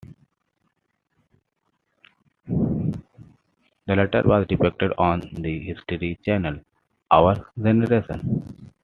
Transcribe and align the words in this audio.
The 2.47 2.95
latter 3.85 4.23
was 4.25 4.47
depicted 4.47 4.93
on 4.97 5.19
The 5.33 5.59
History 5.59 6.17
Channel's 6.25 6.65
"Our 7.11 7.51
Generation". 7.55 8.71